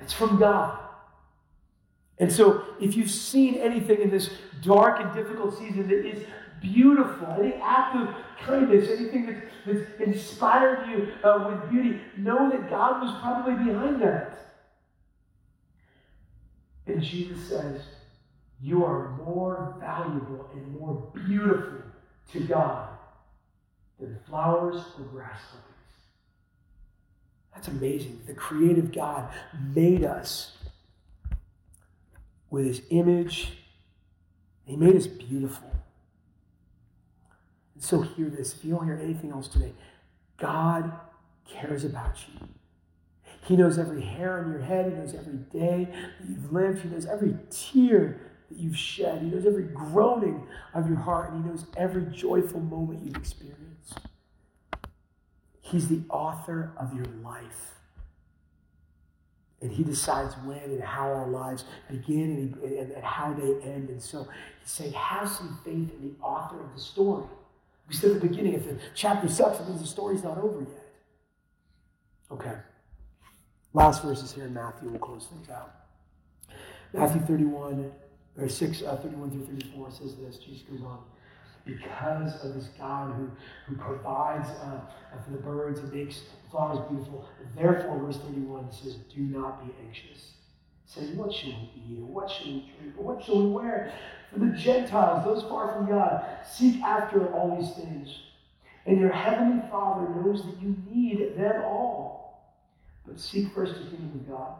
[0.00, 0.78] It's from God.
[2.20, 4.30] And so, if you've seen anything in this
[4.62, 6.24] dark and difficult season that is
[6.60, 12.68] beautiful, any act of kindness, anything that's, that's inspired you uh, with beauty, know that
[12.68, 14.38] God was probably behind that.
[16.86, 17.82] And Jesus says,
[18.60, 21.82] You are more valuable and more beautiful
[22.32, 22.88] to God
[24.00, 25.40] than flowers or grass.
[27.54, 28.20] That's amazing.
[28.26, 29.28] The creative God
[29.74, 30.57] made us
[32.50, 33.58] with his image.
[34.64, 35.70] He made us beautiful.
[37.74, 38.54] And so hear this.
[38.54, 39.72] If you don't hear anything else today,
[40.36, 40.92] God
[41.48, 42.48] cares about you.
[43.44, 44.92] He knows every hair on your head.
[44.92, 46.82] He knows every day that you've lived.
[46.82, 49.22] He knows every tear that you've shed.
[49.22, 51.32] He knows every groaning of your heart.
[51.32, 54.00] And He knows every joyful moment you've experienced.
[55.60, 57.77] He's the author of your life.
[59.60, 63.88] And he decides when and how our lives begin and, and, and, how they end.
[63.88, 64.28] And so
[64.60, 67.24] he's saying, have some faith in the author of the story.
[67.88, 70.60] We said at the beginning, if the chapter sucks, it means the story's not over
[70.60, 70.86] yet.
[72.30, 72.54] Okay.
[73.72, 75.74] Last verses here in Matthew, we'll close things out.
[76.92, 77.90] Matthew 31,
[78.38, 80.38] or 6, uh, 31 through 34 says this.
[80.38, 81.00] Jesus goes on.
[81.68, 83.30] Because of this God who,
[83.66, 84.80] who provides uh,
[85.22, 87.28] for the birds and makes flowers beautiful.
[87.54, 90.32] Therefore, verse 31 says, Do not be anxious.
[90.86, 92.00] Saying, What shall we eat?
[92.00, 92.94] What shall we drink?
[92.96, 93.92] What shall we wear?
[94.32, 98.08] For the Gentiles, those far from God, seek after all these things.
[98.86, 102.56] And your heavenly Father knows that you need them all.
[103.06, 104.54] But seek first the kingdom of God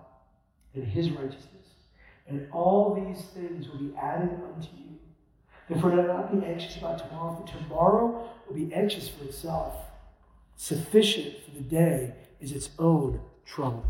[0.74, 1.46] and his righteousness,
[2.26, 4.87] and all these things will be added unto you.
[5.68, 9.74] Therefore, do not be anxious about tomorrow, for tomorrow will be anxious for itself.
[10.56, 13.84] Sufficient for the day is its own trouble.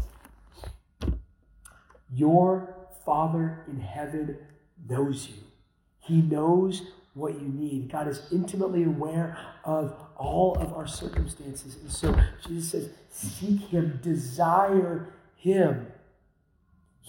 [2.13, 4.39] Your Father in heaven
[4.89, 5.37] knows you.
[6.01, 6.83] He knows
[7.15, 7.91] what you need.
[7.91, 11.77] God is intimately aware of all of our circumstances.
[11.77, 15.87] And so Jesus says, seek Him, desire Him.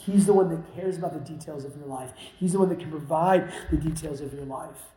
[0.05, 2.11] He's the one that cares about the details of your life.
[2.39, 4.89] He's the one that can provide the details of your life.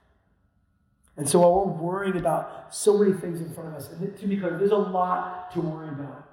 [1.16, 4.26] And so while we're worrying about so many things in front of us, and to
[4.26, 6.28] be clear, there's a lot to worry about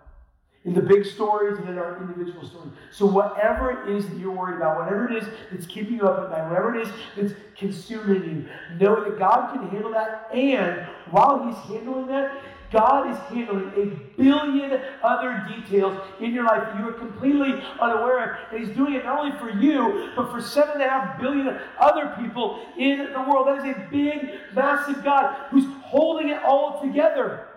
[0.65, 2.73] in the big stories and in our individual stories.
[2.91, 6.25] So, whatever it is that you're worried about, whatever it is that's keeping you up
[6.25, 10.29] at night, whatever it is that's consuming you, know that God can handle that.
[10.33, 16.63] And while He's handling that, God is handling a billion other details in your life
[16.65, 18.53] that you are completely unaware of.
[18.53, 21.59] And He's doing it not only for you, but for seven and a half billion
[21.79, 23.47] other people in the world.
[23.47, 27.47] That is a big, massive God who's holding it all together.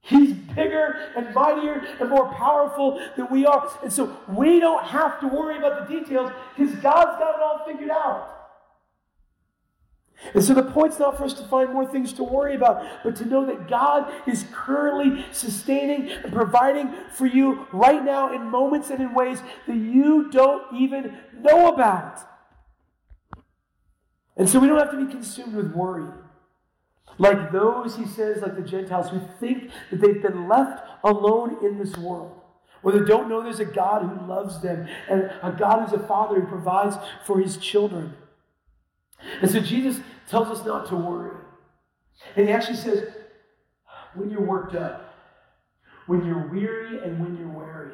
[0.00, 3.70] He's bigger and mightier and more powerful than we are.
[3.84, 7.62] And so we don't have to worry about the details because God's got it all
[7.64, 8.41] figured out.
[10.34, 13.16] And so the point's not for us to find more things to worry about, but
[13.16, 18.90] to know that God is currently sustaining and providing for you right now in moments
[18.90, 22.20] and in ways that you don't even know about.
[24.36, 26.08] And so we don't have to be consumed with worry.
[27.18, 31.78] Like those, he says, like the Gentiles who think that they've been left alone in
[31.78, 32.40] this world.
[32.82, 36.04] Or they don't know there's a God who loves them and a God who's a
[36.04, 38.14] father who provides for his children.
[39.40, 41.36] And so Jesus tells us not to worry.
[42.36, 43.08] And he actually says,
[44.14, 45.14] when you're worked up,
[46.06, 47.92] when you're weary and when you're weary.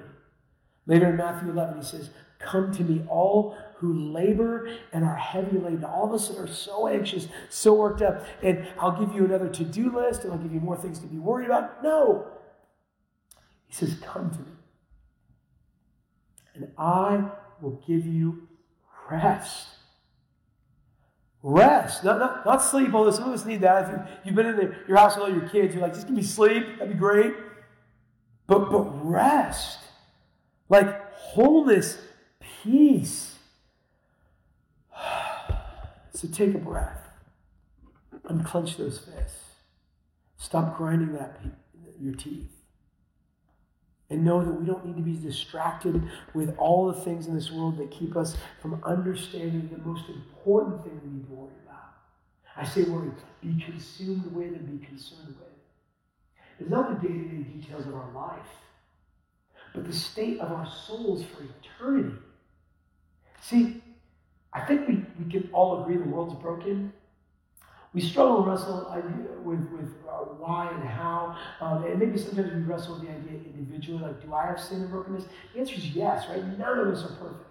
[0.86, 5.58] Later in Matthew 11, he says, Come to me, all who labor and are heavy
[5.58, 5.84] laden.
[5.84, 8.24] All of us that are so anxious, so worked up.
[8.42, 11.06] And I'll give you another to do list and I'll give you more things to
[11.06, 11.82] be worried about.
[11.82, 12.26] No.
[13.66, 14.52] He says, Come to me.
[16.54, 18.48] And I will give you
[19.10, 19.68] rest.
[21.50, 22.92] Rest, not, not, not sleep.
[22.92, 23.84] Although some of us need that.
[23.84, 26.06] If you, you've been in the, your house with all your kids, you're like, just
[26.06, 26.78] give me sleep.
[26.78, 27.32] That'd be great.
[28.46, 29.78] But, but rest,
[30.68, 31.98] like wholeness,
[32.62, 33.36] peace.
[36.12, 37.08] So take a breath.
[38.28, 39.44] Unclench those fists.
[40.36, 41.40] Stop grinding that
[42.00, 42.57] your teeth.
[44.10, 47.50] And know that we don't need to be distracted with all the things in this
[47.50, 51.92] world that keep us from understanding the most important thing we need to worry about.
[52.56, 53.10] I say worry,
[53.42, 55.48] be consumed with and be concerned with.
[56.58, 58.48] It's not the day to day details of our life,
[59.74, 62.16] but the state of our souls for eternity.
[63.40, 63.82] See,
[64.52, 66.92] I think we, we can all agree the world's broken.
[67.94, 68.94] We struggle to wrestle
[69.42, 71.36] with, with uh, why and how.
[71.60, 74.82] Um, and maybe sometimes we wrestle with the idea individually, like, do I have sin
[74.82, 75.24] and brokenness?
[75.54, 76.44] The answer is yes, right?
[76.58, 77.48] None of us are perfect.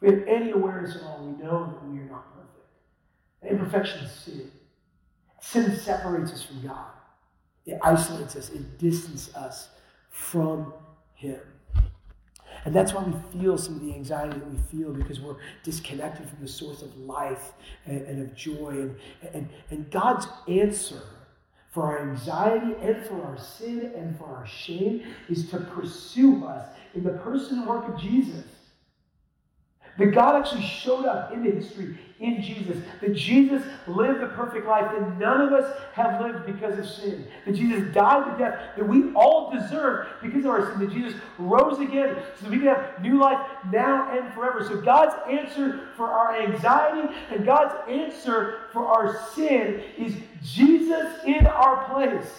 [0.00, 3.52] If we have any awareness at all, we know that we are not perfect.
[3.52, 4.50] Imperfection is sin.
[5.40, 6.90] Sin separates us from God.
[7.64, 8.50] It isolates us.
[8.50, 9.68] It distances us
[10.10, 10.72] from
[11.14, 11.40] Him.
[12.68, 16.28] And that's why we feel some of the anxiety that we feel because we're disconnected
[16.28, 17.52] from the source of life
[17.86, 18.68] and, and of joy.
[18.68, 18.96] And,
[19.32, 21.00] and, and God's answer
[21.70, 26.68] for our anxiety and for our sin and for our shame is to pursue us
[26.94, 28.44] in the person and work of Jesus.
[29.98, 32.76] That God actually showed up in the history in Jesus.
[33.00, 37.26] That Jesus lived a perfect life that none of us have lived because of sin.
[37.44, 40.80] That Jesus died the death that we all deserve because of our sin.
[40.80, 44.64] That Jesus rose again so that we can have new life now and forever.
[44.64, 51.46] So God's answer for our anxiety and God's answer for our sin is Jesus in
[51.46, 52.30] our place.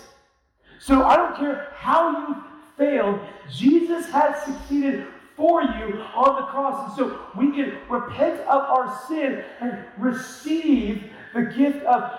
[0.80, 2.44] So I don't care how you
[2.78, 3.20] failed,
[3.52, 5.06] Jesus has succeeded
[5.40, 6.90] for you on the cross.
[6.90, 12.12] And so we can repent of our sin and receive the gift of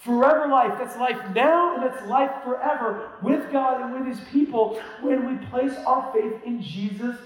[0.00, 4.80] Forever life, that's life now and that's life forever with God and with His people
[5.02, 7.16] when we place our faith in Jesus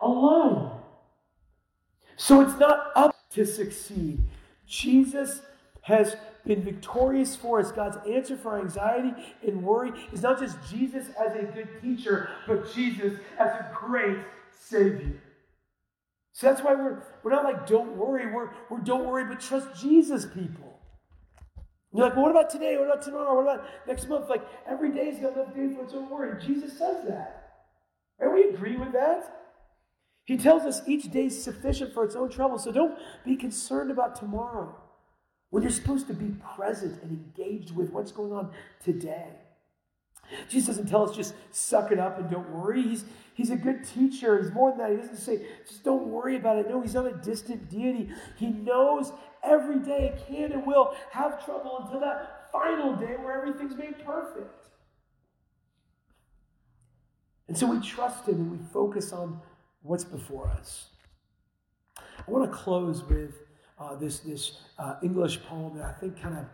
[0.00, 0.80] alone.
[2.16, 4.24] So it's not up to succeed.
[4.66, 5.40] Jesus
[5.82, 7.70] has been victorious for us.
[7.70, 9.12] God's answer for anxiety
[9.46, 14.18] and worry is not just Jesus as a good teacher, but Jesus as a great
[14.58, 15.22] Savior.
[16.32, 18.32] So that's why we're, we're not like, don't worry.
[18.32, 20.78] We're, we're don't worry, but trust Jesus people.
[21.92, 22.76] You're like, well, what about today?
[22.76, 23.34] What about tomorrow?
[23.34, 24.28] What about next month?
[24.28, 26.38] Like, every day's got enough day for its own worry.
[26.44, 27.64] Jesus says that.
[28.18, 29.32] And we agree with that.
[30.26, 32.58] He tells us each day is sufficient for its own trouble.
[32.58, 34.74] So don't be concerned about tomorrow
[35.50, 38.50] when you're supposed to be present and engaged with what's going on
[38.84, 39.28] today.
[40.48, 42.82] Jesus doesn't tell us just suck it up and don't worry.
[42.82, 43.04] He's,
[43.34, 44.42] he's a good teacher.
[44.42, 44.90] He's more than that.
[44.90, 46.68] He doesn't say just don't worry about it.
[46.68, 48.10] No, he's not a distant deity.
[48.36, 49.12] He knows
[49.42, 54.68] every day can and will have trouble until that final day where everything's made perfect.
[57.48, 59.40] And so we trust him and we focus on
[59.82, 60.88] what's before us.
[61.96, 63.34] I want to close with
[63.78, 66.44] uh, this, this uh, English poem that I think kind of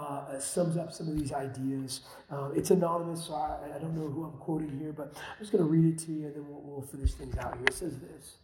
[0.00, 2.00] uh, sums up some of these ideas.
[2.30, 5.52] Um, it's anonymous, so I, I, don't know who I'm quoting here, but I'm just
[5.52, 7.64] going to read it to you and then we'll, we'll finish things out here.
[7.66, 8.36] It says this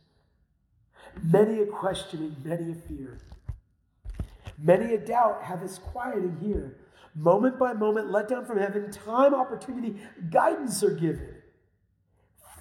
[1.22, 3.18] Many a questioning, many a fear,
[4.59, 6.76] many a doubt have us quieting here.
[7.14, 9.96] Moment by moment, let down from heaven, time, opportunity,
[10.30, 11.36] guidance are given.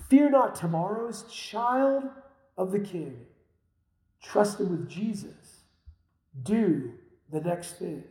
[0.09, 2.05] Fear not tomorrow's child
[2.57, 3.25] of the King.
[4.21, 5.63] Trust him with Jesus.
[6.41, 6.93] Do
[7.29, 8.05] the next thing.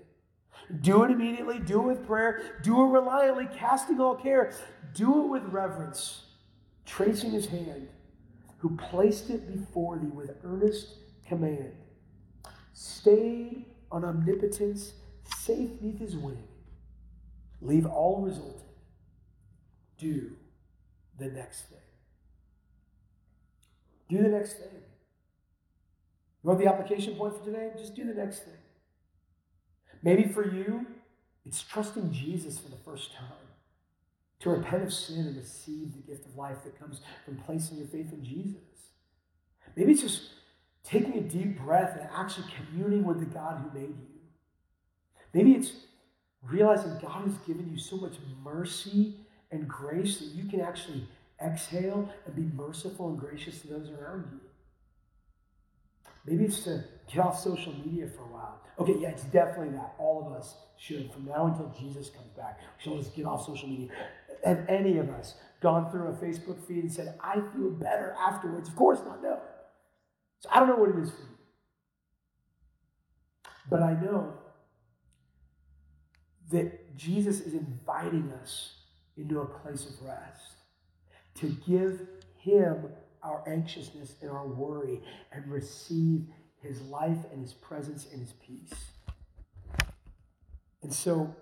[0.81, 4.53] Do it immediately, do it with prayer, do it reliably, casting all care.
[4.95, 6.23] Do it with reverence,
[6.87, 7.89] tracing his hand,
[8.59, 10.89] who placed it before thee with earnest
[11.27, 11.73] command.
[12.73, 14.95] Stayed on omnipotence,
[15.39, 16.43] safe neath his wing.
[17.61, 18.61] Leave all resulting.
[19.99, 20.33] Do
[21.19, 21.79] the next thing.
[24.09, 24.69] Do the next thing.
[26.43, 27.71] You want the application point for today?
[27.77, 28.55] Just do the next thing.
[30.05, 30.87] Maybe for you,
[31.47, 33.27] it's trusting Jesus for the first time.
[34.41, 37.87] To repent of sin and receive the gift of life that comes from placing your
[37.87, 38.61] faith in Jesus.
[39.75, 40.29] Maybe it's just
[40.85, 44.21] taking a deep breath and actually communing with the God who made you.
[45.33, 45.73] Maybe it's
[46.43, 49.15] realizing God has given you so much mercy
[49.51, 51.09] and grace that you can actually
[51.45, 54.41] exhale and be merciful and gracious to those around you.
[56.27, 58.63] Maybe it's to get off social media for a while.
[58.79, 59.95] Okay, yeah, it's definitely that.
[59.99, 63.69] All of us should, from now until Jesus comes back, should just get off social
[63.69, 63.89] media.
[64.45, 68.69] Have any of us gone through a Facebook feed and said, I feel better afterwards?
[68.69, 69.39] Of course not, no.
[70.41, 71.29] So I don't know what it is for you.
[73.71, 74.35] But I know
[76.51, 78.75] that Jesus is inviting us
[79.17, 80.57] into a place of rest
[81.37, 82.07] to give
[82.37, 82.89] Him
[83.25, 85.01] our anxiousness and our worry
[85.33, 86.27] and receive
[86.61, 88.73] his life and his presence and his peace.
[90.83, 91.35] And so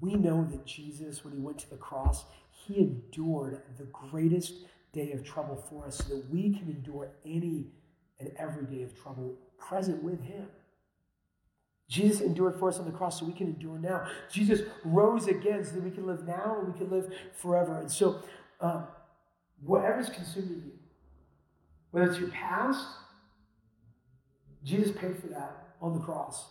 [0.00, 4.54] we know that Jesus, when he went to the cross, he endured the greatest
[4.92, 7.66] day of trouble for us so that we can endure any
[8.20, 10.48] and every day of trouble present with him.
[11.88, 14.06] Jesus endured for us on the cross so we can endure now.
[14.30, 17.78] Jesus rose again so that we can live now and we can live forever.
[17.78, 18.22] And so,
[18.60, 18.84] um,
[19.64, 20.77] whatever's consuming you,
[21.90, 22.86] whether it's your past,
[24.64, 26.44] Jesus paid for that on the cross.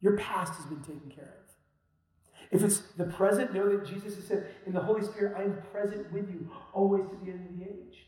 [0.00, 1.42] Your past has been taken care of.
[2.50, 5.56] If it's the present, know that Jesus has said, In the Holy Spirit, I am
[5.72, 8.06] present with you always to the end of the age.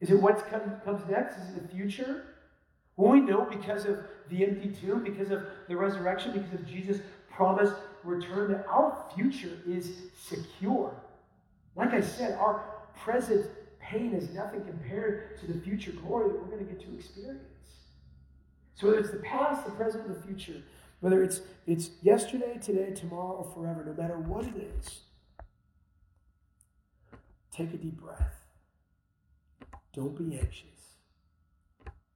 [0.00, 0.48] Is it what
[0.84, 1.36] comes next?
[1.36, 2.24] Is it the future?
[2.96, 3.98] Well, we know because of
[4.30, 7.00] the empty tomb, because of the resurrection, because of Jesus'
[7.30, 10.94] promised return, that our future is secure.
[11.76, 12.64] Like I said, our
[12.96, 13.46] present
[13.84, 17.42] pain is nothing compared to the future glory that we're going to get to experience.
[18.74, 20.62] So whether it's the past, the present, the future,
[21.00, 25.00] whether it's it's yesterday, today, tomorrow, or forever, no matter what it is,
[27.50, 28.46] take a deep breath.
[29.92, 30.68] Don't be anxious.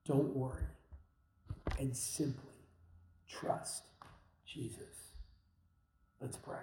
[0.04, 0.64] Don't worry.
[1.78, 2.64] And simply
[3.28, 3.84] trust
[4.46, 5.12] Jesus.
[6.20, 6.56] Let's pray.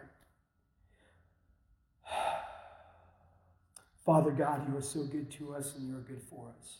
[4.06, 6.78] Father God, you are so good to us and you are good for us.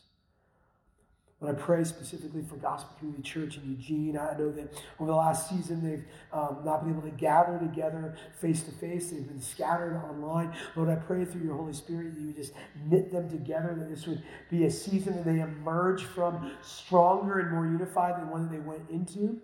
[1.40, 5.18] When I pray specifically for Gospel Community Church in Eugene, I know that over the
[5.18, 9.10] last season they've um, not been able to gather together face to face.
[9.10, 10.54] They've been scattered online.
[10.76, 12.54] Lord, I pray through your Holy Spirit that you would just
[12.86, 17.52] knit them together, that this would be a season that they emerge from stronger and
[17.52, 19.42] more unified than one that they went into.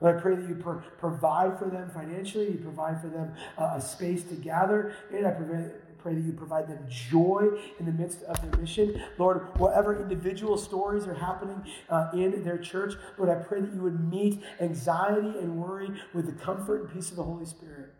[0.00, 3.72] Lord, I pray that you pro- provide for them financially, you provide for them uh,
[3.74, 5.70] a space to gather, and I pray,
[6.04, 7.48] pray that you provide them joy
[7.80, 9.02] in the midst of their mission.
[9.16, 13.80] Lord, whatever individual stories are happening uh, in their church, Lord, I pray that you
[13.80, 17.94] would meet anxiety and worry with the comfort and peace of the Holy Spirit.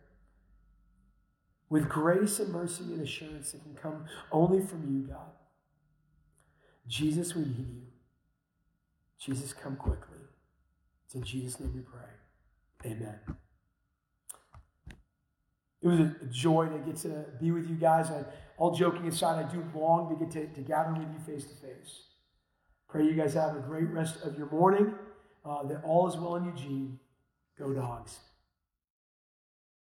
[1.67, 5.31] With grace and mercy and assurance that can come only from you, God.
[6.87, 7.81] Jesus, we need you.
[9.19, 10.19] Jesus, come quickly.
[11.05, 12.91] It's in Jesus' name we pray.
[12.91, 13.44] Amen.
[15.85, 18.09] It was a joy to get to be with you guys.
[18.09, 18.23] I,
[18.57, 21.55] all joking aside, I do long to get to, to gather with you face to
[21.55, 22.05] face.
[22.89, 24.95] Pray you guys have a great rest of your morning,
[25.45, 26.97] uh, that all is well in Eugene.
[27.59, 28.17] Go, dogs.